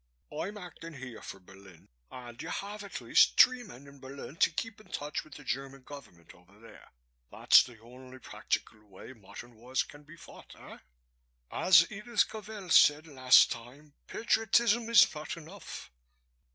[0.35, 4.49] I'm acting here for Berlin and you have at least three men in Berlin to
[4.49, 6.89] keep in touch with the German Government over there.
[7.29, 10.79] That's the only practical way modern wars can be fought, eh?
[11.51, 15.91] As Edith Cavell said last time, 'Patriotism is not enough.'